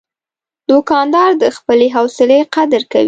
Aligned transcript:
دوکاندار 0.69 1.29
د 1.41 1.43
خپلې 1.57 1.87
حوصلې 1.95 2.39
قدر 2.55 2.81
کوي. 2.91 2.99